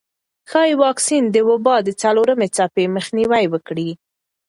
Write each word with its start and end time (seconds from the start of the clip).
ښايي 0.49 0.73
واکسین 0.83 1.23
د 1.29 1.37
وبا 1.49 1.75
د 1.83 1.89
څلورمې 2.01 2.47
څپې 2.55 2.85
مخنیوی 2.95 3.45
وکړي. 3.49 3.89